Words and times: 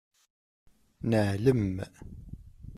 Neɛlem. 1.09 1.65